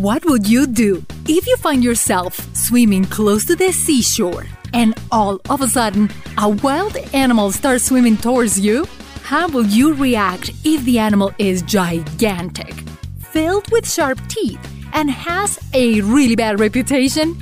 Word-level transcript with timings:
What 0.00 0.24
would 0.24 0.48
you 0.48 0.66
do 0.66 1.04
if 1.28 1.46
you 1.46 1.58
find 1.58 1.84
yourself 1.84 2.40
swimming 2.56 3.04
close 3.04 3.44
to 3.44 3.54
the 3.54 3.70
seashore 3.70 4.46
and 4.72 4.94
all 5.12 5.42
of 5.50 5.60
a 5.60 5.68
sudden 5.68 6.08
a 6.38 6.48
wild 6.48 6.96
animal 7.12 7.52
starts 7.52 7.84
swimming 7.84 8.16
towards 8.16 8.58
you? 8.58 8.86
How 9.24 9.46
will 9.46 9.66
you 9.66 9.92
react 9.92 10.52
if 10.64 10.82
the 10.86 10.98
animal 10.98 11.32
is 11.36 11.60
gigantic, 11.60 12.72
filled 13.18 13.70
with 13.70 13.86
sharp 13.86 14.18
teeth, 14.26 14.58
and 14.94 15.10
has 15.10 15.58
a 15.74 16.00
really 16.00 16.34
bad 16.34 16.60
reputation? 16.60 17.36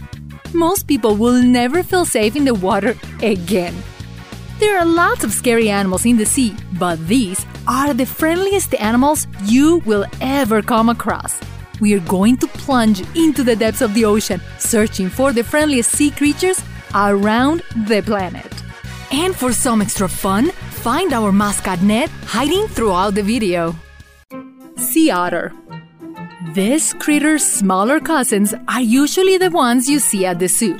Most 0.52 0.88
people 0.88 1.14
will 1.14 1.40
never 1.40 1.84
feel 1.84 2.04
safe 2.04 2.34
in 2.34 2.44
the 2.44 2.54
water 2.54 2.96
again. 3.22 3.76
There 4.58 4.76
are 4.76 4.84
lots 4.84 5.22
of 5.22 5.30
scary 5.32 5.70
animals 5.70 6.04
in 6.04 6.16
the 6.16 6.26
sea, 6.26 6.56
but 6.72 6.98
these 7.06 7.46
are 7.68 7.94
the 7.94 8.04
friendliest 8.04 8.74
animals 8.74 9.28
you 9.44 9.76
will 9.86 10.06
ever 10.20 10.60
come 10.60 10.88
across. 10.88 11.38
We 11.80 11.94
are 11.94 12.00
going 12.00 12.36
to 12.38 12.46
plunge 12.48 13.00
into 13.16 13.44
the 13.44 13.56
depths 13.56 13.82
of 13.82 13.94
the 13.94 14.04
ocean, 14.04 14.40
searching 14.58 15.08
for 15.08 15.32
the 15.32 15.44
friendliest 15.44 15.92
sea 15.92 16.10
creatures 16.10 16.62
around 16.94 17.62
the 17.86 18.02
planet. 18.02 18.52
And 19.10 19.34
for 19.34 19.52
some 19.52 19.80
extra 19.80 20.08
fun, 20.08 20.50
find 20.50 21.12
our 21.12 21.32
mascot 21.32 21.80
Ned 21.82 22.10
hiding 22.26 22.66
throughout 22.68 23.14
the 23.14 23.22
video. 23.22 23.74
Sea 24.76 25.10
otter. 25.10 25.52
This 26.52 26.94
critters' 26.94 27.44
smaller 27.44 28.00
cousins 28.00 28.54
are 28.68 28.80
usually 28.80 29.38
the 29.38 29.50
ones 29.50 29.88
you 29.88 29.98
see 29.98 30.26
at 30.26 30.38
the 30.38 30.48
zoo. 30.48 30.78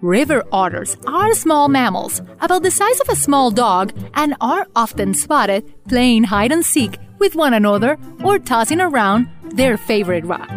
River 0.00 0.42
otters 0.50 0.96
are 1.06 1.34
small 1.34 1.68
mammals, 1.68 2.22
about 2.40 2.62
the 2.62 2.70
size 2.70 3.00
of 3.00 3.08
a 3.08 3.16
small 3.16 3.50
dog, 3.50 3.92
and 4.14 4.34
are 4.40 4.66
often 4.74 5.14
spotted 5.14 5.62
playing 5.86 6.24
hide 6.24 6.50
and 6.50 6.64
seek 6.64 6.98
with 7.22 7.36
one 7.36 7.54
another 7.54 7.96
or 8.24 8.36
tossing 8.36 8.80
around 8.80 9.28
their 9.54 9.76
favorite 9.76 10.24
rock. 10.24 10.50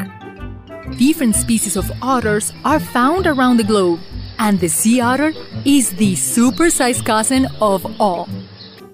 Different 0.97 1.35
species 1.35 1.77
of 1.77 1.91
otters 2.01 2.53
are 2.63 2.79
found 2.79 3.27
around 3.27 3.57
the 3.57 3.69
globe, 3.71 3.99
and 4.39 4.59
the 4.59 4.67
sea 4.67 4.99
otter 4.99 5.31
is 5.63 5.91
the 5.91 6.13
supersized 6.15 7.05
cousin 7.05 7.45
of 7.61 7.85
all. 8.01 8.27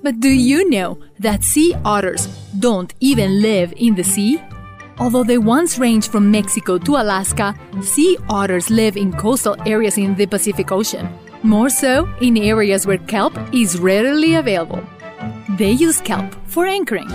But 0.04 0.20
do 0.20 0.28
you 0.28 0.70
know 0.70 1.00
that 1.20 1.46
sea 1.46 1.73
otters 1.86 2.28
don't 2.59 2.94
even 3.00 3.42
live 3.42 3.74
in 3.78 3.96
the 3.96 4.03
sea? 4.03 4.42
Although 5.00 5.24
they 5.24 5.38
once 5.38 5.80
ranged 5.80 6.12
from 6.12 6.30
Mexico 6.30 6.78
to 6.78 6.98
Alaska, 6.98 7.56
sea 7.81 8.18
otters 8.30 8.70
live 8.70 8.98
in 8.98 9.14
coastal 9.14 9.56
areas 9.66 9.98
in 9.98 10.16
the 10.16 10.26
Pacific 10.26 10.74
Ocean, 10.74 11.08
more 11.42 11.70
so 11.70 12.06
in 12.20 12.36
areas 12.36 12.86
where 12.86 12.98
kelp 12.98 13.34
is 13.53 13.80
readily 13.80 14.36
available. 14.36 14.84
They 15.58 15.72
use 15.72 16.02
kelp 16.02 16.36
for 16.48 16.66
anchoring. 16.66 17.09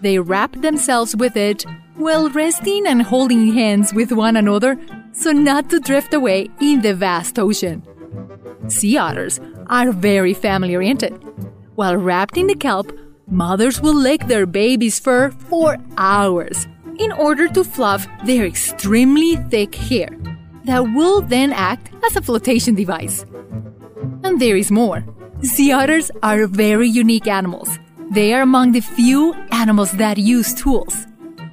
They 0.00 0.18
wrap 0.18 0.52
themselves 0.52 1.16
with 1.16 1.36
it 1.36 1.64
while 1.96 2.30
resting 2.30 2.86
and 2.86 3.02
holding 3.02 3.52
hands 3.52 3.92
with 3.92 4.12
one 4.12 4.36
another 4.36 4.78
so 5.12 5.32
not 5.32 5.68
to 5.70 5.80
drift 5.80 6.14
away 6.14 6.48
in 6.60 6.82
the 6.82 6.94
vast 6.94 7.38
ocean. 7.38 7.82
Sea 8.68 8.96
otters 8.98 9.40
are 9.66 9.92
very 9.92 10.34
family 10.34 10.76
oriented. 10.76 11.12
While 11.74 11.96
wrapped 11.96 12.36
in 12.36 12.46
the 12.46 12.54
kelp, 12.54 12.92
mothers 13.26 13.80
will 13.80 13.94
lick 13.94 14.26
their 14.26 14.46
baby's 14.46 14.98
fur 14.98 15.30
for 15.30 15.76
hours 15.96 16.66
in 16.98 17.12
order 17.12 17.48
to 17.48 17.64
fluff 17.64 18.06
their 18.24 18.44
extremely 18.44 19.36
thick 19.50 19.74
hair 19.74 20.10
that 20.64 20.80
will 20.80 21.20
then 21.22 21.52
act 21.52 21.90
as 22.04 22.16
a 22.16 22.22
flotation 22.22 22.74
device. 22.74 23.24
And 24.22 24.40
there 24.40 24.56
is 24.56 24.70
more. 24.70 25.04
Sea 25.42 25.72
otters 25.72 26.10
are 26.22 26.46
very 26.46 26.88
unique 26.88 27.26
animals. 27.26 27.78
They 28.10 28.32
are 28.32 28.42
among 28.42 28.72
the 28.72 28.80
few 28.80 29.34
animals 29.52 29.92
that 29.92 30.16
use 30.16 30.54
tools. 30.54 31.06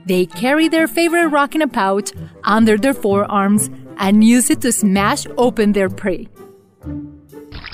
They 0.06 0.26
carry 0.26 0.68
their 0.70 0.88
favorite 0.88 1.28
rock 1.28 1.56
in 1.56 1.62
a 1.62 1.68
pouch 1.68 2.12
under 2.44 2.78
their 2.78 2.94
forearms 2.94 3.70
and 3.98 4.24
use 4.24 4.50
it 4.50 4.62
to 4.62 4.72
smash 4.72 5.26
open 5.38 5.74
their 5.74 5.90
prey. 5.90 6.28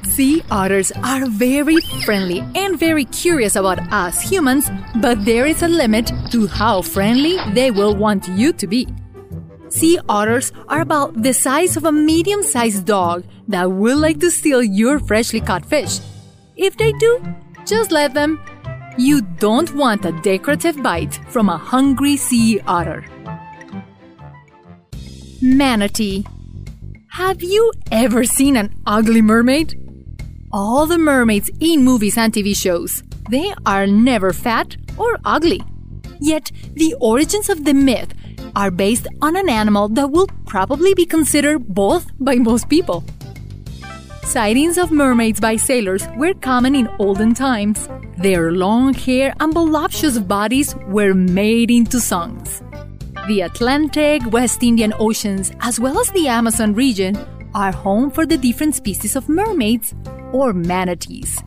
Sea 0.03 0.43
otters 0.49 0.91
are 1.03 1.25
very 1.27 1.77
friendly 2.05 2.43
and 2.55 2.79
very 2.79 3.05
curious 3.05 3.55
about 3.55 3.79
us 3.93 4.19
humans, 4.21 4.69
but 4.95 5.23
there 5.25 5.45
is 5.45 5.61
a 5.61 5.67
limit 5.67 6.11
to 6.31 6.47
how 6.47 6.81
friendly 6.81 7.37
they 7.53 7.71
will 7.71 7.95
want 7.95 8.27
you 8.29 8.51
to 8.53 8.67
be. 8.67 8.87
Sea 9.69 9.99
otters 10.09 10.51
are 10.67 10.81
about 10.81 11.21
the 11.21 11.33
size 11.33 11.77
of 11.77 11.85
a 11.85 11.91
medium 11.91 12.43
sized 12.43 12.85
dog 12.85 13.23
that 13.47 13.71
will 13.71 13.97
like 13.97 14.19
to 14.19 14.31
steal 14.31 14.61
your 14.61 14.99
freshly 14.99 15.39
caught 15.39 15.65
fish. 15.65 15.99
If 16.57 16.77
they 16.77 16.91
do, 16.93 17.23
just 17.65 17.91
let 17.91 18.13
them. 18.13 18.39
You 18.97 19.21
don't 19.21 19.73
want 19.73 20.05
a 20.05 20.11
decorative 20.11 20.81
bite 20.83 21.19
from 21.29 21.47
a 21.47 21.57
hungry 21.57 22.17
sea 22.17 22.59
otter. 22.67 23.05
Manatee. 25.41 26.25
Have 27.11 27.41
you 27.41 27.71
ever 27.91 28.25
seen 28.25 28.57
an 28.57 28.75
ugly 28.85 29.21
mermaid? 29.21 29.75
All 30.51 30.85
the 30.85 30.97
mermaids 30.97 31.49
in 31.59 31.83
movies 31.83 32.17
and 32.17 32.33
TV 32.33 32.55
shows, 32.55 33.01
they 33.29 33.53
are 33.65 33.87
never 33.87 34.33
fat 34.33 34.75
or 34.97 35.17
ugly. 35.23 35.61
Yet 36.19 36.51
the 36.73 36.93
origins 36.99 37.49
of 37.49 37.63
the 37.63 37.73
myth 37.73 38.13
are 38.55 38.71
based 38.71 39.07
on 39.21 39.37
an 39.37 39.49
animal 39.49 39.87
that 39.89 40.11
will 40.11 40.27
probably 40.45 40.93
be 40.93 41.05
considered 41.05 41.73
both 41.73 42.07
by 42.19 42.35
most 42.35 42.67
people. 42.67 43.03
Sightings 44.23 44.77
of 44.77 44.91
mermaids 44.91 45.39
by 45.39 45.55
sailors 45.55 46.05
were 46.17 46.33
common 46.33 46.75
in 46.75 46.89
olden 46.99 47.33
times. 47.33 47.87
Their 48.17 48.51
long 48.51 48.93
hair 48.93 49.33
and 49.39 49.53
voluptuous 49.53 50.19
bodies 50.19 50.75
were 50.87 51.13
made 51.13 51.71
into 51.71 51.99
songs. 51.99 52.61
The 53.27 53.41
Atlantic, 53.41 54.21
West 54.31 54.63
Indian 54.63 54.93
Oceans, 54.99 55.51
as 55.61 55.79
well 55.79 55.99
as 55.99 56.09
the 56.11 56.27
Amazon 56.27 56.73
region, 56.73 57.17
are 57.53 57.71
home 57.71 58.11
for 58.11 58.25
the 58.25 58.37
different 58.37 58.75
species 58.75 59.15
of 59.15 59.29
mermaids 59.29 59.93
or 60.31 60.53
manatees. 60.53 61.37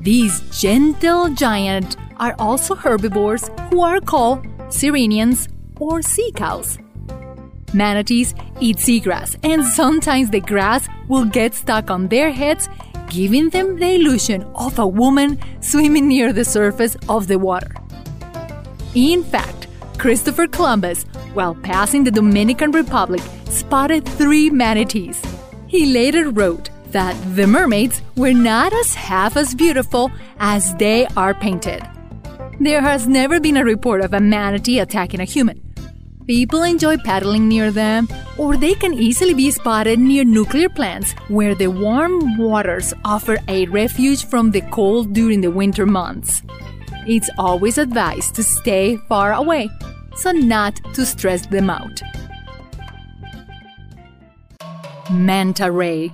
These 0.00 0.40
gentle 0.60 1.28
giants 1.30 1.96
are 2.18 2.34
also 2.38 2.74
herbivores 2.74 3.50
who 3.70 3.82
are 3.82 4.00
called 4.00 4.46
sirenians 4.70 5.48
or 5.78 6.02
sea 6.02 6.32
cows. 6.32 6.78
Manatees 7.74 8.34
eat 8.60 8.78
seagrass, 8.78 9.36
and 9.44 9.64
sometimes 9.64 10.30
the 10.30 10.40
grass 10.40 10.88
will 11.08 11.26
get 11.26 11.54
stuck 11.54 11.90
on 11.90 12.08
their 12.08 12.30
heads, 12.30 12.68
giving 13.10 13.50
them 13.50 13.76
the 13.78 13.94
illusion 13.94 14.42
of 14.54 14.78
a 14.78 14.86
woman 14.86 15.38
swimming 15.60 16.08
near 16.08 16.32
the 16.32 16.44
surface 16.44 16.96
of 17.08 17.26
the 17.26 17.38
water. 17.38 17.74
In 18.94 19.22
fact, 19.24 19.66
Christopher 19.98 20.46
Columbus, 20.46 21.04
while 21.34 21.54
passing 21.54 22.04
the 22.04 22.10
Dominican 22.10 22.70
Republic, 22.70 23.22
spotted 23.46 24.06
three 24.06 24.50
manatees. 24.50 25.20
He 25.66 25.86
later 25.86 26.30
wrote 26.30 26.70
that 26.92 27.14
the 27.36 27.46
mermaids 27.46 28.00
were 28.16 28.32
not 28.32 28.72
as 28.72 28.94
half 28.94 29.36
as 29.36 29.54
beautiful 29.54 30.10
as 30.38 30.74
they 30.76 31.06
are 31.16 31.34
painted. 31.34 31.82
There 32.60 32.80
has 32.80 33.06
never 33.06 33.40
been 33.40 33.56
a 33.56 33.64
report 33.64 34.00
of 34.00 34.14
a 34.14 34.20
manatee 34.20 34.78
attacking 34.78 35.20
a 35.20 35.24
human. 35.24 35.67
People 36.28 36.62
enjoy 36.62 36.98
paddling 36.98 37.48
near 37.48 37.70
them, 37.70 38.06
or 38.36 38.58
they 38.58 38.74
can 38.74 38.92
easily 38.92 39.32
be 39.32 39.50
spotted 39.50 39.98
near 39.98 40.24
nuclear 40.24 40.68
plants 40.68 41.12
where 41.28 41.54
the 41.54 41.68
warm 41.68 42.36
waters 42.36 42.92
offer 43.02 43.38
a 43.48 43.64
refuge 43.68 44.26
from 44.26 44.50
the 44.50 44.60
cold 44.70 45.14
during 45.14 45.40
the 45.40 45.50
winter 45.50 45.86
months. 45.86 46.42
It's 47.06 47.30
always 47.38 47.78
advised 47.78 48.34
to 48.34 48.42
stay 48.42 48.98
far 49.08 49.32
away, 49.32 49.70
so 50.16 50.32
not 50.32 50.78
to 50.92 51.06
stress 51.06 51.46
them 51.46 51.70
out. 51.70 52.02
Manta 55.10 55.72
ray. 55.72 56.12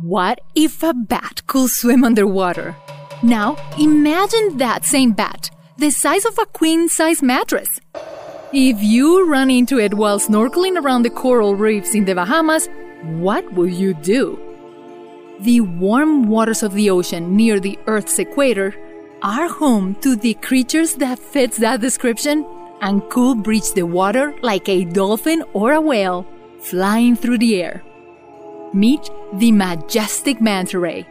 What 0.00 0.40
if 0.54 0.84
a 0.84 0.94
bat 0.94 1.44
could 1.48 1.70
swim 1.70 2.04
underwater? 2.04 2.76
Now, 3.24 3.56
imagine 3.80 4.58
that 4.58 4.84
same 4.84 5.10
bat, 5.10 5.50
the 5.76 5.90
size 5.90 6.24
of 6.24 6.38
a 6.38 6.46
queen 6.46 6.88
size 6.88 7.20
mattress. 7.20 7.80
If 8.52 8.80
you 8.80 9.28
run 9.28 9.50
into 9.50 9.78
it 9.80 9.94
while 9.94 10.20
snorkeling 10.20 10.80
around 10.80 11.02
the 11.02 11.10
coral 11.10 11.56
reefs 11.56 11.94
in 11.94 12.04
the 12.04 12.14
Bahamas, 12.14 12.68
what 13.02 13.52
will 13.54 13.68
you 13.68 13.92
do? 13.92 14.38
The 15.40 15.62
warm 15.62 16.28
waters 16.28 16.62
of 16.62 16.72
the 16.72 16.88
ocean 16.90 17.36
near 17.36 17.58
the 17.58 17.76
Earth's 17.86 18.20
equator 18.20 18.74
are 19.20 19.48
home 19.48 19.96
to 19.96 20.14
the 20.14 20.34
creatures 20.34 20.94
that 20.94 21.18
fits 21.18 21.56
that 21.58 21.80
description 21.80 22.46
and 22.80 23.02
could 23.10 23.42
breach 23.42 23.74
the 23.74 23.82
water 23.82 24.32
like 24.42 24.68
a 24.68 24.84
dolphin 24.84 25.42
or 25.52 25.72
a 25.72 25.80
whale 25.80 26.24
flying 26.60 27.16
through 27.16 27.38
the 27.38 27.60
air. 27.60 27.82
Meet 28.72 29.10
the 29.34 29.50
majestic 29.50 30.40
manta 30.40 30.78
ray. 30.78 31.04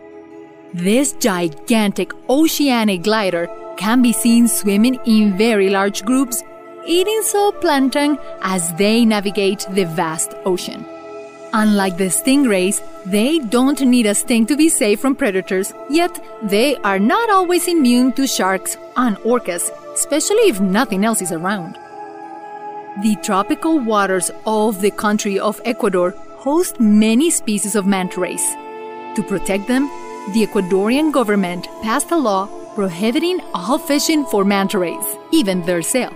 This 0.74 1.12
gigantic 1.14 2.14
oceanic 2.30 3.04
glider 3.04 3.50
can 3.76 4.02
be 4.02 4.14
seen 4.14 4.48
swimming 4.48 4.96
in 5.06 5.38
very 5.38 5.70
large 5.70 6.06
groups, 6.06 6.42
eating 6.86 7.22
zooplankton 7.22 8.20
as 8.42 8.74
they 8.76 9.06
navigate 9.06 9.66
the 9.72 9.86
vast 9.86 10.34
ocean. 10.46 10.86
Unlike 11.54 11.98
the 11.98 12.06
stingrays, 12.06 12.82
they 13.06 13.40
don't 13.40 13.80
need 13.82 14.06
a 14.06 14.14
sting 14.14 14.46
to 14.48 14.58
be 14.58 14.68
safe 14.68 15.00
from 15.00 15.16
predators, 15.16 15.74
yet 15.90 16.24
they 16.44 16.76
are 16.78 17.00
not 17.00 17.30
always 17.30 17.68
immune 17.68 18.12
to 18.14 18.28
sharks 18.28 18.78
and 18.98 19.16
orcas, 19.18 19.70
especially 19.94 20.50
if 20.50 20.60
nothing 20.60 21.06
else 21.06 21.22
is 21.22 21.32
around. 21.32 21.78
The 23.04 23.16
tropical 23.24 23.80
waters 23.80 24.32
of 24.46 24.82
the 24.82 24.92
country 24.92 25.40
of 25.40 25.62
Ecuador 25.66 26.12
host 26.38 26.80
many 26.80 27.30
species 27.30 27.76
of 27.76 27.88
manta 27.88 28.20
rays. 28.20 28.46
To 29.16 29.24
protect 29.28 29.68
them, 29.68 29.88
the 30.34 30.46
Ecuadorian 30.46 31.12
government 31.12 31.68
passed 31.82 32.12
a 32.12 32.18
law 32.18 32.48
prohibiting 32.76 33.40
all 33.54 33.78
fishing 33.78 34.26
for 34.26 34.44
manta 34.44 34.78
rays, 34.78 35.06
even 35.32 35.62
their 35.66 35.82
sale. 35.82 36.14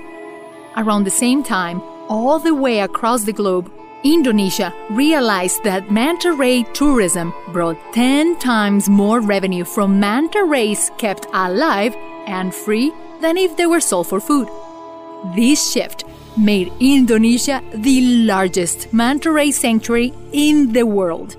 Around 0.80 1.04
the 1.04 1.12
same 1.12 1.44
time, 1.44 1.81
all 2.08 2.40
the 2.40 2.56
way 2.56 2.80
across 2.80 3.26
the 3.26 3.34
globe, 3.34 3.70
Indonesia 4.06 4.74
realized 4.90 5.62
that 5.66 5.92
manta 5.92 6.31
ray 6.31 6.64
tourism 6.72 7.34
brought 7.50 7.76
10 7.94 8.40
times 8.40 8.88
more 8.88 9.20
revenue 9.20 9.66
from 9.66 10.00
manta 10.00 10.42
rays 10.46 10.90
kept 10.98 11.28
alive 11.34 11.94
and 12.28 12.56
free 12.56 12.94
than 13.20 13.36
if 13.36 13.58
they 13.58 13.66
were 13.66 13.81
sold 13.81 14.08
for 14.08 14.22
food. 14.22 14.48
This 15.36 15.70
shift 15.70 16.06
made 16.38 16.72
Indonesia 16.80 17.62
the 17.74 18.00
largest 18.24 18.94
manta 18.94 19.34
ray 19.34 19.52
sanctuary 19.52 20.14
in 20.31 20.72
the 20.72 20.86
world. 20.86 21.36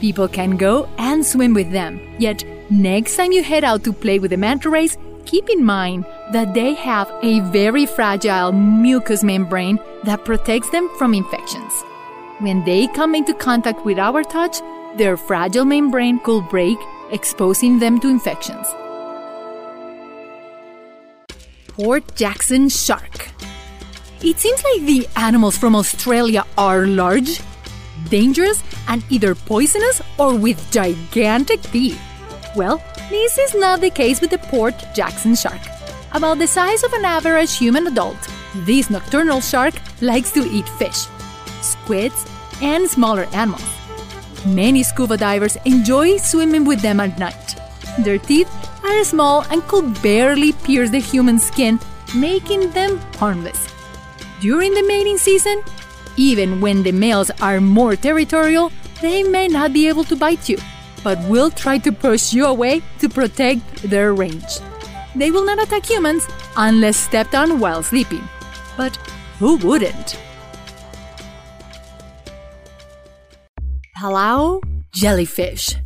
People 0.00 0.26
can 0.26 0.56
go 0.56 0.88
and 0.98 1.24
swim 1.24 1.54
with 1.54 1.70
them, 1.70 2.00
yet, 2.18 2.42
next 2.70 3.14
time 3.14 3.30
you 3.30 3.44
head 3.44 3.62
out 3.62 3.84
to 3.84 3.92
play 3.92 4.18
with 4.18 4.32
the 4.32 4.36
manta 4.36 4.68
rays, 4.68 4.98
keep 5.24 5.48
in 5.48 5.64
mind 5.64 6.04
that 6.32 6.54
they 6.54 6.74
have 6.74 7.10
a 7.22 7.40
very 7.40 7.86
fragile 7.86 8.52
mucous 8.52 9.22
membrane 9.22 9.78
that 10.04 10.24
protects 10.24 10.70
them 10.70 10.88
from 10.98 11.14
infections. 11.14 11.72
When 12.38 12.64
they 12.64 12.86
come 12.88 13.14
into 13.14 13.34
contact 13.34 13.84
with 13.84 13.98
our 13.98 14.22
touch, 14.24 14.60
their 14.96 15.16
fragile 15.16 15.64
membrane 15.64 16.18
could 16.20 16.48
break, 16.48 16.78
exposing 17.10 17.78
them 17.78 18.00
to 18.00 18.08
infections. 18.08 18.66
Port 21.68 22.14
Jackson 22.14 22.68
Shark. 22.68 23.30
It 24.22 24.38
seems 24.38 24.62
like 24.62 24.82
the 24.82 25.08
animals 25.16 25.56
from 25.56 25.74
Australia 25.74 26.44
are 26.58 26.86
large, 26.86 27.40
dangerous, 28.08 28.62
and 28.88 29.02
either 29.10 29.34
poisonous 29.34 30.02
or 30.18 30.34
with 30.34 30.58
gigantic 30.70 31.62
teeth. 31.62 32.00
Well, 32.54 32.82
this 33.10 33.38
is 33.38 33.54
not 33.54 33.80
the 33.80 33.90
case 33.90 34.20
with 34.20 34.30
the 34.30 34.38
Port 34.38 34.74
Jackson 34.94 35.34
shark. 35.34 35.60
About 36.12 36.38
the 36.38 36.46
size 36.46 36.82
of 36.82 36.92
an 36.92 37.04
average 37.04 37.56
human 37.56 37.86
adult, 37.86 38.16
this 38.66 38.90
nocturnal 38.90 39.40
shark 39.40 39.74
likes 40.00 40.30
to 40.32 40.40
eat 40.40 40.68
fish, 40.68 41.06
squids, 41.60 42.26
and 42.60 42.88
smaller 42.88 43.24
animals. 43.32 43.64
Many 44.46 44.82
scuba 44.82 45.16
divers 45.16 45.56
enjoy 45.64 46.18
swimming 46.18 46.64
with 46.64 46.80
them 46.80 47.00
at 47.00 47.18
night. 47.18 47.56
Their 48.00 48.18
teeth 48.18 48.50
are 48.84 49.04
small 49.04 49.42
and 49.50 49.66
could 49.68 50.00
barely 50.02 50.52
pierce 50.52 50.90
the 50.90 50.98
human 50.98 51.38
skin, 51.38 51.78
making 52.14 52.70
them 52.72 52.98
harmless. 53.16 53.68
During 54.40 54.74
the 54.74 54.82
mating 54.82 55.18
season, 55.18 55.62
even 56.16 56.60
when 56.60 56.82
the 56.82 56.92
males 56.92 57.30
are 57.40 57.60
more 57.60 57.96
territorial, 57.96 58.72
they 59.00 59.22
may 59.22 59.48
not 59.48 59.72
be 59.72 59.88
able 59.88 60.04
to 60.04 60.16
bite 60.16 60.48
you, 60.48 60.58
but 61.02 61.18
will 61.28 61.50
try 61.50 61.78
to 61.78 61.92
push 61.92 62.32
you 62.32 62.46
away 62.46 62.82
to 62.98 63.08
protect 63.08 63.82
their 63.82 64.14
range. 64.14 64.60
They 65.14 65.30
will 65.30 65.44
not 65.44 65.62
attack 65.62 65.84
humans 65.84 66.26
unless 66.56 66.96
stepped 66.96 67.34
on 67.34 67.60
while 67.60 67.82
sleeping. 67.82 68.26
But 68.76 68.96
who 69.38 69.56
wouldn't? 69.56 70.18
Palau 73.98 74.62
jellyfish. 74.92 75.76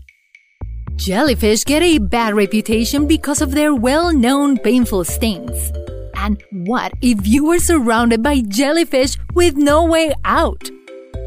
Jellyfish 0.97 1.65
get 1.65 1.83
a 1.83 1.99
bad 1.99 2.35
reputation 2.35 3.07
because 3.07 3.43
of 3.43 3.51
their 3.53 3.75
well 3.75 4.13
known 4.13 4.57
painful 4.59 5.05
stings. 5.05 5.73
And 6.15 6.43
what 6.51 6.93
if 7.03 7.27
you 7.27 7.45
were 7.45 7.59
surrounded 7.59 8.23
by 8.23 8.41
jellyfish 8.41 9.17
with 9.35 9.57
no 9.57 9.85
way 9.85 10.13
out? 10.25 10.71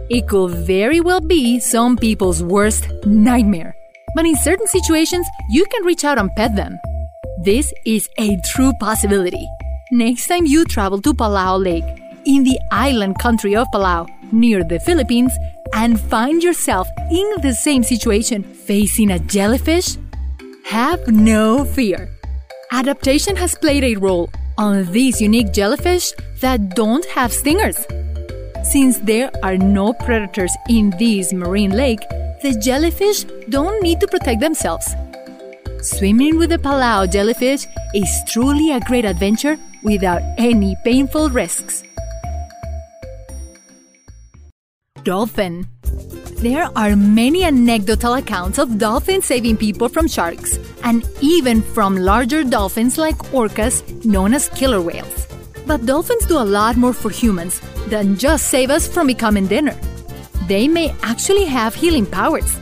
It 0.10 0.28
could 0.28 0.52
very 0.66 1.00
well 1.00 1.22
be 1.22 1.60
some 1.60 1.96
people's 1.96 2.42
worst 2.42 2.88
nightmare. 3.06 3.76
But 4.16 4.26
in 4.26 4.36
certain 4.36 4.68
situations, 4.68 5.28
you 5.50 5.66
can 5.66 5.86
reach 5.86 6.04
out 6.04 6.18
and 6.18 6.34
pet 6.36 6.56
them. 6.56 6.80
This 7.44 7.74
is 7.86 8.10
a 8.18 8.38
true 8.46 8.74
possibility. 8.80 9.48
Next 9.92 10.28
time 10.28 10.46
you 10.46 10.66
travel 10.66 11.02
to 11.02 11.14
Palau 11.14 11.64
Lake, 11.64 11.86
in 12.26 12.44
the 12.44 12.60
island 12.72 13.18
country 13.20 13.56
of 13.56 13.68
Palau, 13.74 14.08
near 14.32 14.64
the 14.64 14.80
Philippines, 14.80 15.34
and 15.74 16.00
find 16.00 16.44
yourself 16.44 16.88
in 17.12 17.28
the 17.42 17.54
same 17.54 17.84
situation 17.84 18.44
facing 18.44 19.12
a 19.12 19.20
jellyfish, 19.20 19.98
have 20.66 21.08
no 21.08 21.66
fear. 21.66 22.10
Adaptation 22.72 23.36
has 23.36 23.56
played 23.56 23.84
a 23.84 23.96
role 23.96 24.30
on 24.58 24.92
these 24.92 25.22
unique 25.22 25.54
jellyfish 25.54 26.12
that 26.42 26.76
don't 26.76 27.06
have 27.06 27.34
stingers. 27.34 27.86
Since 28.64 29.00
there 29.00 29.32
are 29.42 29.58
no 29.58 29.94
predators 29.94 30.52
in 30.70 30.92
this 31.00 31.34
marine 31.34 31.72
lake, 31.72 32.02
the 32.42 32.54
jellyfish 32.60 33.24
don't 33.50 33.82
need 33.84 34.00
to 34.00 34.08
protect 34.08 34.40
themselves. 34.40 34.96
Swimming 35.82 36.38
with 36.38 36.50
the 36.50 36.58
Palau 36.58 37.10
jellyfish 37.10 37.66
is 37.94 38.10
truly 38.28 38.72
a 38.72 38.80
great 38.82 39.06
adventure 39.06 39.58
without 39.84 40.22
any 40.38 40.76
painful 40.84 41.30
risks. 41.30 41.84
Dolphin 45.04 45.68
There 46.40 46.70
are 46.76 46.96
many 46.96 47.44
anecdotal 47.44 48.16
accounts 48.16 48.60
of 48.60 48.78
dolphins 48.78 49.26
saving 49.26 49.58
people 49.58 49.90
from 49.90 50.08
sharks, 50.08 50.60
and 50.84 51.08
even 51.22 51.62
from 51.62 51.96
larger 51.96 52.44
dolphins 52.44 52.98
like 52.98 53.18
orcas, 53.32 53.84
known 54.06 54.34
as 54.34 54.50
killer 54.50 54.82
whales. 54.82 55.28
But 55.66 55.86
dolphins 55.86 56.26
do 56.26 56.38
a 56.38 56.50
lot 56.58 56.78
more 56.78 56.94
for 56.94 57.10
humans 57.10 57.62
than 57.88 58.18
just 58.18 58.48
save 58.48 58.70
us 58.70 58.88
from 58.88 59.08
becoming 59.08 59.48
dinner. 59.48 59.76
They 60.50 60.68
may 60.68 60.96
actually 61.04 61.46
have 61.46 61.76
healing 61.76 62.08
powers. 62.08 62.58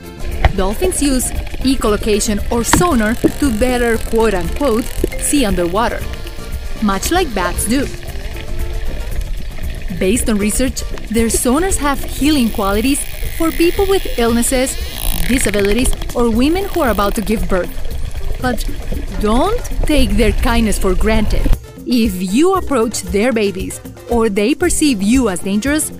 Dolphins 0.56 1.02
use 1.02 1.30
echolocation 1.64 2.38
or 2.52 2.62
sonar 2.62 3.14
to 3.14 3.58
better 3.58 3.96
quote 4.10 4.34
unquote 4.34 4.84
see 5.20 5.46
underwater, 5.46 6.00
much 6.82 7.10
like 7.10 7.34
bats 7.34 7.66
do. 7.66 7.86
Based 9.98 10.28
on 10.28 10.36
research, 10.36 10.82
their 11.10 11.28
sonars 11.28 11.78
have 11.78 12.04
healing 12.04 12.50
qualities 12.50 13.00
for 13.38 13.50
people 13.50 13.86
with 13.86 14.18
illnesses, 14.18 14.76
disabilities, 15.26 15.90
or 16.14 16.28
women 16.30 16.64
who 16.64 16.82
are 16.82 16.90
about 16.90 17.14
to 17.14 17.22
give 17.22 17.48
birth. 17.48 17.72
But 18.42 18.68
don't 19.22 19.64
take 19.86 20.10
their 20.10 20.32
kindness 20.32 20.78
for 20.78 20.94
granted. 20.94 21.46
If 21.86 22.34
you 22.34 22.54
approach 22.54 23.00
their 23.00 23.32
babies 23.32 23.80
or 24.10 24.28
they 24.28 24.54
perceive 24.54 25.00
you 25.02 25.30
as 25.30 25.40
dangerous, 25.40 25.90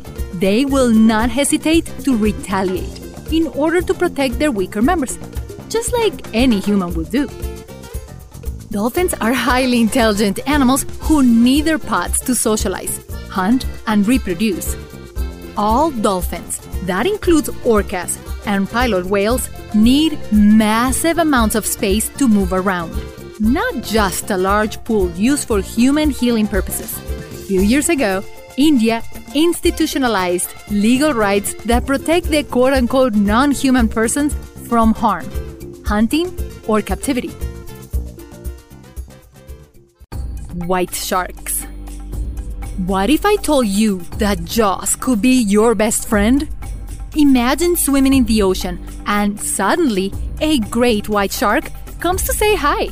they 0.41 0.65
will 0.65 0.91
not 0.91 1.31
hesitate 1.31 1.87
to 2.05 2.17
retaliate 2.17 3.01
in 3.33 3.47
order 3.49 3.81
to 3.83 3.95
protect 3.95 4.39
their 4.39 4.53
weaker 4.53 4.83
members, 4.83 5.19
just 5.69 5.93
like 5.93 6.15
any 6.35 6.61
human 6.61 6.95
would 6.95 7.11
do. 7.11 7.29
Dolphins 8.71 9.15
are 9.21 9.33
highly 9.33 9.81
intelligent 9.81 10.39
animals 10.47 10.85
who 11.01 11.23
need 11.23 11.65
their 11.65 11.79
pods 11.79 12.21
to 12.21 12.35
socialize 12.35 13.01
hunt, 13.29 13.67
and 13.87 14.07
reproduce. 14.07 14.77
All 15.57 15.91
dolphins, 15.91 16.59
that 16.87 17.07
includes 17.07 17.49
orcas 17.75 18.19
and 18.47 18.69
pilot 18.71 19.07
whales, 19.07 19.49
need 19.75 20.19
massive 20.33 21.19
amounts 21.19 21.55
of 21.55 21.67
space 21.67 22.09
to 22.19 22.29
move 22.29 22.53
around, 22.53 22.93
not 23.41 23.75
just 23.83 24.31
a 24.31 24.37
large 24.37 24.83
pool 24.85 25.11
used 25.13 25.47
for 25.47 25.61
human 25.61 26.11
healing 26.11 26.47
purposes. 26.47 26.97
A 27.33 27.43
few 27.49 27.61
years 27.61 27.89
ago, 27.89 28.25
India 28.57 29.03
institutionalized 29.35 30.55
legal 30.71 31.13
rights 31.13 31.55
that 31.65 31.87
protect 31.87 32.27
the 32.27 32.43
quote 32.43 32.73
unquote 32.73 33.15
non 33.15 33.51
human 33.51 33.89
persons 33.89 34.35
from 34.69 34.95
harm, 34.95 35.27
hunting, 35.85 36.37
or 36.67 36.83
captivity. 36.83 37.31
White 40.67 40.95
sharks. 40.95 41.65
What 42.87 43.11
if 43.11 43.27
I 43.27 43.37
told 43.37 43.67
you 43.67 43.99
that 44.19 44.45
Jaws 44.45 44.95
could 44.95 45.21
be 45.21 45.43
your 45.43 45.75
best 45.75 46.09
friend? 46.09 46.49
Imagine 47.17 47.77
swimming 47.77 48.13
in 48.13 48.25
the 48.25 48.43
ocean 48.43 48.79
and 49.07 49.41
suddenly 49.41 50.13
a 50.41 50.59
great 50.61 51.09
white 51.09 51.33
shark 51.33 51.71
comes 52.01 52.23
to 52.25 52.33
say 52.33 52.55
hi. 52.55 52.89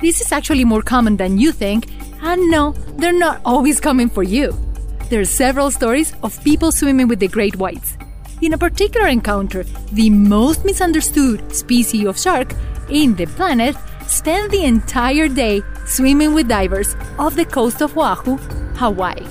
This 0.00 0.20
is 0.20 0.32
actually 0.32 0.64
more 0.64 0.82
common 0.82 1.16
than 1.16 1.38
you 1.38 1.52
think, 1.52 1.88
and 2.20 2.50
no, 2.50 2.72
they're 2.98 3.12
not 3.12 3.40
always 3.44 3.80
coming 3.80 4.10
for 4.10 4.22
you. 4.22 4.65
There 5.08 5.20
are 5.20 5.24
several 5.24 5.70
stories 5.70 6.12
of 6.24 6.42
people 6.42 6.72
swimming 6.72 7.06
with 7.06 7.20
the 7.20 7.28
great 7.28 7.54
whites. 7.54 7.96
In 8.42 8.54
a 8.54 8.58
particular 8.58 9.06
encounter, 9.06 9.62
the 9.92 10.10
most 10.10 10.64
misunderstood 10.64 11.54
species 11.54 12.06
of 12.06 12.18
shark 12.18 12.52
in 12.90 13.14
the 13.14 13.26
planet 13.26 13.76
spent 14.08 14.50
the 14.50 14.64
entire 14.64 15.28
day 15.28 15.62
swimming 15.86 16.34
with 16.34 16.48
divers 16.48 16.96
off 17.20 17.36
the 17.36 17.44
coast 17.44 17.82
of 17.82 17.96
Oahu 17.96 18.36
Hawaii. 18.82 19.24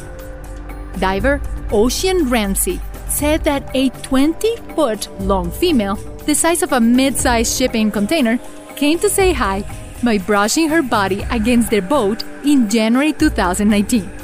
Diver 0.98 1.42
Ocean 1.72 2.30
Ramsey 2.30 2.80
said 3.10 3.44
that 3.44 3.70
a 3.76 3.90
20 3.90 4.56
foot 4.76 5.10
long 5.20 5.52
female, 5.52 5.96
the 6.26 6.36
size 6.36 6.64
of 6.64 6.72
a 6.72 6.80
mid 6.80 7.18
sized 7.18 7.58
shipping 7.58 7.92
container, 7.92 8.40
came 8.78 8.98
to 9.00 9.10
say 9.10 9.34
hi 9.34 9.64
by 10.02 10.20
brushing 10.20 10.70
her 10.70 10.82
body 10.82 11.24
against 11.32 11.70
their 11.70 11.82
boat 11.82 12.24
in 12.46 12.70
January 12.70 13.12
2019. 13.12 14.15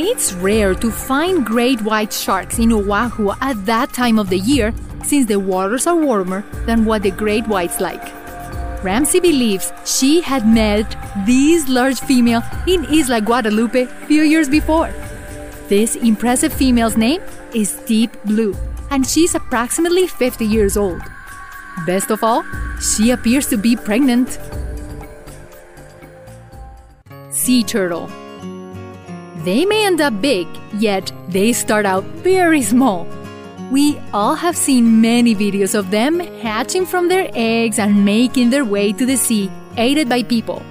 It's 0.00 0.32
rare 0.32 0.76
to 0.76 0.92
find 0.92 1.44
great 1.44 1.82
white 1.82 2.12
sharks 2.12 2.60
in 2.60 2.72
Oahu 2.72 3.32
at 3.40 3.66
that 3.66 3.92
time 3.92 4.20
of 4.20 4.28
the 4.28 4.38
year 4.38 4.72
since 5.02 5.26
the 5.26 5.40
waters 5.40 5.88
are 5.88 5.96
warmer 5.96 6.42
than 6.66 6.84
what 6.84 7.02
the 7.02 7.10
great 7.10 7.48
whites 7.48 7.80
like. 7.80 8.14
Ramsey 8.84 9.18
believes 9.18 9.72
she 9.84 10.20
had 10.20 10.46
met 10.46 10.96
this 11.26 11.68
large 11.68 11.98
female 11.98 12.44
in 12.68 12.84
Isla 12.84 13.20
Guadalupe 13.22 13.82
a 13.82 14.06
few 14.06 14.22
years 14.22 14.48
before. 14.48 14.92
This 15.66 15.96
impressive 15.96 16.52
female's 16.52 16.96
name 16.96 17.20
is 17.52 17.72
Deep 17.86 18.12
Blue, 18.24 18.54
and 18.92 19.04
she's 19.04 19.34
approximately 19.34 20.06
50 20.06 20.46
years 20.46 20.76
old. 20.76 21.02
Best 21.86 22.12
of 22.12 22.22
all, 22.22 22.44
she 22.80 23.10
appears 23.10 23.48
to 23.48 23.56
be 23.56 23.74
pregnant. 23.74 24.38
Sea 27.30 27.64
turtle. 27.64 28.08
They 29.48 29.64
may 29.64 29.86
end 29.86 30.02
up 30.02 30.20
big, 30.20 30.46
yet 30.74 31.10
they 31.26 31.54
start 31.54 31.86
out 31.86 32.04
very 32.22 32.60
small. 32.60 33.06
We 33.72 33.98
all 34.12 34.34
have 34.34 34.54
seen 34.54 35.00
many 35.00 35.34
videos 35.34 35.74
of 35.74 35.90
them 35.90 36.20
hatching 36.20 36.84
from 36.84 37.08
their 37.08 37.30
eggs 37.32 37.78
and 37.78 38.04
making 38.04 38.50
their 38.50 38.66
way 38.66 38.92
to 38.92 39.06
the 39.06 39.16
sea, 39.16 39.50
aided 39.78 40.06
by 40.06 40.22
people. 40.22 40.62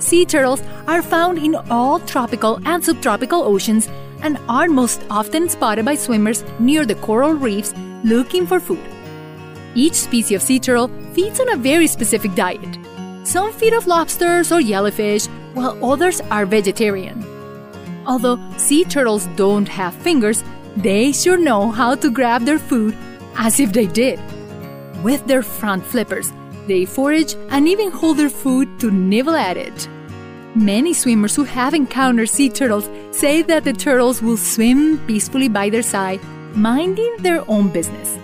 Sea 0.00 0.26
turtles 0.26 0.62
are 0.86 1.00
found 1.00 1.38
in 1.38 1.54
all 1.70 1.98
tropical 2.00 2.60
and 2.66 2.84
subtropical 2.84 3.42
oceans 3.42 3.88
and 4.20 4.36
are 4.50 4.68
most 4.68 5.00
often 5.08 5.48
spotted 5.48 5.86
by 5.86 5.94
swimmers 5.94 6.44
near 6.58 6.84
the 6.84 6.96
coral 6.96 7.32
reefs 7.32 7.72
looking 8.04 8.46
for 8.46 8.60
food. 8.60 8.84
Each 9.74 9.94
species 9.94 10.36
of 10.36 10.42
sea 10.42 10.60
turtle 10.60 10.88
feeds 11.14 11.40
on 11.40 11.48
a 11.54 11.56
very 11.56 11.86
specific 11.86 12.34
diet. 12.34 12.78
Some 13.24 13.50
feed 13.54 13.72
off 13.72 13.86
lobsters 13.86 14.52
or 14.52 14.60
jellyfish, 14.60 15.26
while 15.54 15.82
others 15.82 16.20
are 16.30 16.44
vegetarian. 16.44 17.29
Although 18.06 18.38
sea 18.56 18.84
turtles 18.84 19.26
don't 19.36 19.68
have 19.68 19.94
fingers, 19.94 20.42
they 20.76 21.12
sure 21.12 21.36
know 21.36 21.70
how 21.70 21.94
to 21.96 22.10
grab 22.10 22.44
their 22.44 22.58
food 22.58 22.96
as 23.36 23.60
if 23.60 23.72
they 23.72 23.86
did. 23.86 24.18
With 25.02 25.26
their 25.26 25.42
front 25.42 25.84
flippers, 25.84 26.32
they 26.66 26.84
forage 26.84 27.34
and 27.50 27.68
even 27.68 27.90
hold 27.90 28.16
their 28.16 28.30
food 28.30 28.78
to 28.80 28.90
nibble 28.90 29.34
at 29.34 29.56
it. 29.56 29.88
Many 30.54 30.92
swimmers 30.92 31.36
who 31.36 31.44
have 31.44 31.74
encountered 31.74 32.28
sea 32.28 32.48
turtles 32.48 32.88
say 33.12 33.42
that 33.42 33.64
the 33.64 33.72
turtles 33.72 34.20
will 34.20 34.36
swim 34.36 34.98
peacefully 35.06 35.48
by 35.48 35.70
their 35.70 35.82
side, 35.82 36.20
minding 36.54 37.16
their 37.18 37.48
own 37.48 37.68
business. 37.68 38.18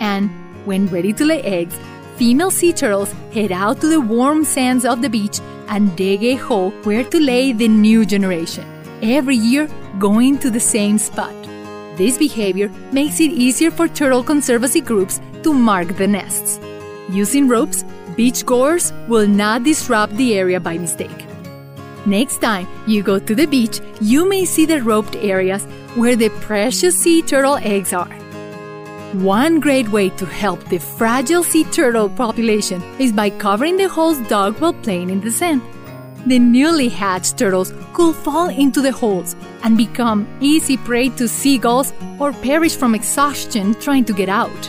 And 0.00 0.30
when 0.66 0.86
ready 0.88 1.12
to 1.14 1.24
lay 1.24 1.42
eggs, 1.42 1.78
female 2.16 2.50
sea 2.50 2.72
turtles 2.72 3.12
head 3.32 3.52
out 3.52 3.80
to 3.80 3.86
the 3.86 4.00
warm 4.00 4.44
sands 4.44 4.84
of 4.84 5.02
the 5.02 5.08
beach 5.08 5.40
and 5.70 5.96
dig 5.96 6.22
a 6.22 6.34
hole 6.34 6.70
where 6.82 7.04
to 7.04 7.18
lay 7.18 7.52
the 7.52 7.68
new 7.68 8.04
generation, 8.04 8.66
every 9.02 9.36
year 9.36 9.66
going 9.98 10.38
to 10.38 10.50
the 10.50 10.60
same 10.60 10.98
spot. 10.98 11.34
This 11.96 12.18
behavior 12.18 12.68
makes 12.92 13.20
it 13.20 13.30
easier 13.30 13.70
for 13.70 13.88
turtle 13.88 14.22
conservancy 14.22 14.80
groups 14.80 15.20
to 15.42 15.54
mark 15.54 15.96
the 15.96 16.06
nests. 16.06 16.60
Using 17.10 17.48
ropes, 17.48 17.82
beachgoers 18.16 18.92
will 19.08 19.26
not 19.26 19.64
disrupt 19.64 20.16
the 20.16 20.34
area 20.34 20.60
by 20.60 20.76
mistake. 20.76 21.26
Next 22.06 22.38
time 22.38 22.66
you 22.86 23.02
go 23.02 23.18
to 23.18 23.34
the 23.34 23.46
beach, 23.46 23.80
you 24.00 24.28
may 24.28 24.44
see 24.44 24.66
the 24.66 24.82
roped 24.82 25.16
areas 25.16 25.64
where 25.94 26.16
the 26.16 26.30
precious 26.40 26.98
sea 26.98 27.22
turtle 27.22 27.56
eggs 27.56 27.92
are. 27.92 28.19
One 29.12 29.58
great 29.58 29.88
way 29.88 30.10
to 30.10 30.24
help 30.24 30.62
the 30.68 30.78
fragile 30.78 31.42
sea 31.42 31.64
turtle 31.64 32.08
population 32.08 32.80
is 33.00 33.12
by 33.12 33.30
covering 33.30 33.76
the 33.76 33.88
holes 33.88 34.20
dug 34.28 34.60
while 34.60 34.72
playing 34.72 35.10
in 35.10 35.20
the 35.20 35.32
sand. 35.32 35.62
The 36.26 36.38
newly 36.38 36.88
hatched 36.88 37.36
turtles 37.36 37.74
could 37.92 38.14
fall 38.14 38.48
into 38.50 38.80
the 38.80 38.92
holes 38.92 39.34
and 39.64 39.76
become 39.76 40.28
easy 40.40 40.76
prey 40.76 41.08
to 41.08 41.26
seagulls 41.26 41.92
or 42.20 42.32
perish 42.32 42.76
from 42.76 42.94
exhaustion 42.94 43.74
trying 43.74 44.04
to 44.04 44.12
get 44.12 44.28
out. 44.28 44.66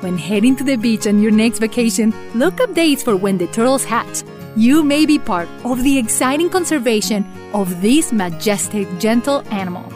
When 0.00 0.18
heading 0.18 0.54
to 0.56 0.64
the 0.64 0.76
beach 0.76 1.06
on 1.06 1.22
your 1.22 1.32
next 1.32 1.60
vacation, 1.60 2.12
look 2.34 2.60
up 2.60 2.74
dates 2.74 3.02
for 3.02 3.16
when 3.16 3.38
the 3.38 3.46
turtles 3.46 3.84
hatch. 3.84 4.22
You 4.54 4.82
may 4.82 5.06
be 5.06 5.18
part 5.18 5.48
of 5.64 5.82
the 5.82 5.96
exciting 5.96 6.50
conservation 6.50 7.24
of 7.54 7.80
this 7.80 8.12
majestic, 8.12 8.86
gentle 8.98 9.42
animal. 9.50 9.90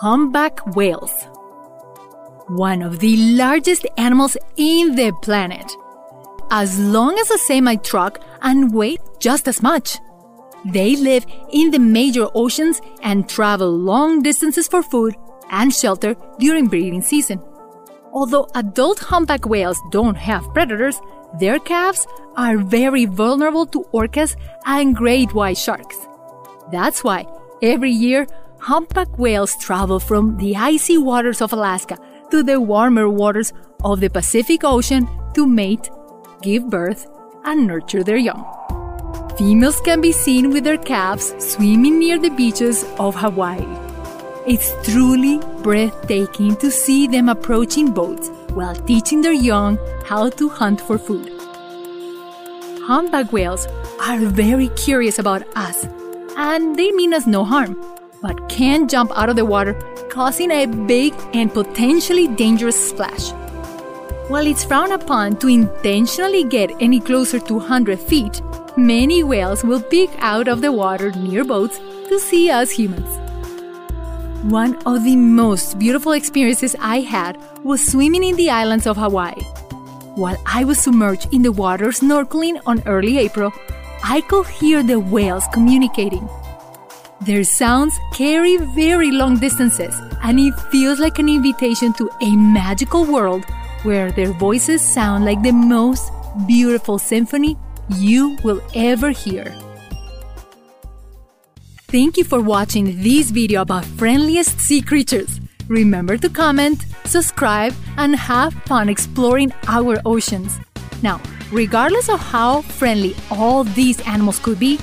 Humpback 0.00 0.74
whales. 0.74 1.12
One 2.46 2.80
of 2.80 3.00
the 3.00 3.18
largest 3.36 3.86
animals 3.98 4.34
in 4.56 4.94
the 4.94 5.12
planet. 5.20 5.70
As 6.50 6.78
long 6.80 7.18
as 7.18 7.30
a 7.30 7.36
semi 7.36 7.76
truck 7.76 8.18
and 8.40 8.72
weigh 8.72 8.96
just 9.18 9.46
as 9.46 9.60
much. 9.62 9.98
They 10.64 10.96
live 10.96 11.26
in 11.52 11.70
the 11.70 11.78
major 11.78 12.28
oceans 12.34 12.80
and 13.02 13.28
travel 13.28 13.70
long 13.70 14.22
distances 14.22 14.68
for 14.68 14.82
food 14.82 15.16
and 15.50 15.70
shelter 15.70 16.16
during 16.38 16.68
breeding 16.68 17.02
season. 17.02 17.42
Although 18.10 18.48
adult 18.54 19.00
humpback 19.00 19.44
whales 19.44 19.78
don't 19.90 20.16
have 20.16 20.54
predators, 20.54 20.98
their 21.38 21.58
calves 21.58 22.06
are 22.38 22.56
very 22.56 23.04
vulnerable 23.04 23.66
to 23.66 23.84
orcas 23.92 24.34
and 24.64 24.96
great 24.96 25.34
white 25.34 25.58
sharks. 25.58 25.98
That's 26.72 27.04
why 27.04 27.26
every 27.60 27.90
year 27.90 28.26
humpback 28.60 29.18
whales 29.18 29.56
travel 29.56 29.98
from 29.98 30.36
the 30.36 30.54
icy 30.54 30.98
waters 30.98 31.40
of 31.40 31.52
Alaska 31.52 31.98
to 32.30 32.42
the 32.42 32.60
warmer 32.60 33.08
waters 33.08 33.52
of 33.82 34.00
the 34.00 34.10
Pacific 34.10 34.64
Ocean 34.64 35.08
to 35.34 35.46
mate, 35.46 35.90
give 36.42 36.68
birth, 36.68 37.06
and 37.44 37.66
nurture 37.66 38.04
their 38.04 38.18
young. 38.18 38.44
Females 39.38 39.80
can 39.80 40.02
be 40.02 40.12
seen 40.12 40.50
with 40.50 40.64
their 40.64 40.76
calves 40.76 41.34
swimming 41.38 41.98
near 41.98 42.18
the 42.18 42.28
beaches 42.28 42.84
of 42.98 43.14
Hawaii. 43.14 43.66
It's 44.46 44.74
truly 44.84 45.38
breathtaking 45.62 46.56
to 46.56 46.70
see 46.70 47.06
them 47.06 47.30
approaching 47.30 47.90
boats 47.90 48.28
while 48.50 48.76
teaching 48.76 49.22
their 49.22 49.32
young 49.32 49.78
how 50.04 50.28
to 50.30 50.48
hunt 50.50 50.80
for 50.82 50.98
food. 50.98 51.32
Humpback 52.82 53.32
whales 53.32 53.66
are 54.02 54.18
very 54.18 54.68
curious 54.70 55.18
about 55.18 55.44
us, 55.56 55.86
and 56.36 56.76
they 56.76 56.90
mean 56.92 57.14
us 57.14 57.26
no 57.26 57.44
harm, 57.44 57.80
but 58.22 58.48
can 58.48 58.88
jump 58.88 59.10
out 59.16 59.28
of 59.28 59.36
the 59.36 59.44
water, 59.44 59.74
causing 60.10 60.50
a 60.50 60.66
big 60.66 61.14
and 61.32 61.52
potentially 61.52 62.28
dangerous 62.28 62.88
splash. 62.90 63.32
While 64.28 64.46
it's 64.46 64.64
frowned 64.64 64.92
upon 64.92 65.36
to 65.38 65.48
intentionally 65.48 66.44
get 66.44 66.70
any 66.80 67.00
closer 67.00 67.40
to 67.40 67.54
100 67.54 67.98
feet, 67.98 68.40
many 68.76 69.24
whales 69.24 69.64
will 69.64 69.82
peek 69.82 70.10
out 70.18 70.48
of 70.48 70.60
the 70.60 70.70
water 70.70 71.10
near 71.12 71.44
boats 71.44 71.78
to 72.08 72.18
see 72.18 72.50
us 72.50 72.70
humans. 72.70 73.18
One 74.44 74.76
of 74.86 75.04
the 75.04 75.16
most 75.16 75.78
beautiful 75.78 76.12
experiences 76.12 76.76
I 76.80 77.00
had 77.00 77.38
was 77.64 77.86
swimming 77.86 78.24
in 78.24 78.36
the 78.36 78.50
islands 78.50 78.86
of 78.86 78.96
Hawaii. 78.96 79.42
While 80.14 80.38
I 80.46 80.64
was 80.64 80.78
submerged 80.78 81.32
in 81.32 81.42
the 81.42 81.52
water 81.52 81.88
snorkeling 81.88 82.60
on 82.66 82.82
early 82.86 83.18
April, 83.18 83.52
I 84.02 84.22
could 84.22 84.46
hear 84.46 84.82
the 84.82 84.98
whales 84.98 85.44
communicating. 85.52 86.28
Their 87.22 87.44
sounds 87.44 87.98
carry 88.14 88.56
very 88.56 89.10
long 89.10 89.38
distances, 89.38 89.94
and 90.22 90.40
it 90.40 90.54
feels 90.70 90.98
like 90.98 91.18
an 91.18 91.28
invitation 91.28 91.92
to 91.94 92.08
a 92.22 92.34
magical 92.34 93.04
world 93.04 93.44
where 93.82 94.10
their 94.10 94.32
voices 94.32 94.80
sound 94.80 95.26
like 95.26 95.42
the 95.42 95.52
most 95.52 96.10
beautiful 96.46 96.98
symphony 96.98 97.58
you 97.90 98.38
will 98.42 98.62
ever 98.74 99.10
hear. 99.10 99.54
Thank 101.88 102.16
you 102.16 102.24
for 102.24 102.40
watching 102.40 103.02
this 103.02 103.30
video 103.30 103.60
about 103.60 103.84
friendliest 103.84 104.58
sea 104.58 104.80
creatures. 104.80 105.40
Remember 105.68 106.16
to 106.16 106.30
comment, 106.30 106.86
subscribe, 107.04 107.74
and 107.98 108.16
have 108.16 108.54
fun 108.64 108.88
exploring 108.88 109.52
our 109.68 110.00
oceans. 110.06 110.58
Now, 111.02 111.20
regardless 111.52 112.08
of 112.08 112.18
how 112.20 112.62
friendly 112.62 113.14
all 113.30 113.64
these 113.64 114.00
animals 114.06 114.38
could 114.38 114.58
be, 114.58 114.78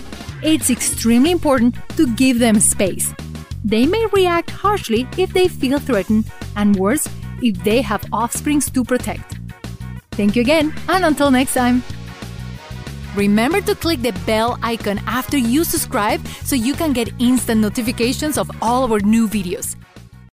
it's 0.54 0.70
extremely 0.70 1.32
important 1.32 1.76
to 1.98 2.08
give 2.16 2.40
them 2.40 2.60
space. 2.60 3.14
They 3.64 3.86
may 3.86 4.06
react 4.14 4.50
harshly 4.50 5.08
if 5.18 5.34
they 5.34 5.48
feel 5.48 5.80
threatened, 5.80 6.32
and 6.56 6.76
worse, 6.76 7.08
if 7.42 7.64
they 7.64 7.82
have 7.82 8.06
offsprings 8.14 8.70
to 8.72 8.84
protect. 8.84 9.40
Thank 10.12 10.36
you 10.36 10.42
again, 10.42 10.74
and 10.88 11.06
until 11.06 11.32
next 11.32 11.54
time. 11.54 11.84
Remember 13.16 13.62
to 13.62 13.76
click 13.76 14.02
the 14.02 14.14
bell 14.26 14.60
icon 14.62 15.00
after 15.08 15.38
you 15.38 15.64
subscribe 15.64 16.26
so 16.44 16.56
you 16.56 16.74
can 16.76 16.94
get 16.94 17.10
instant 17.20 17.62
notifications 17.62 18.38
of 18.38 18.50
all 18.62 18.92
our 18.92 19.00
new 19.00 19.28
videos. 19.28 19.76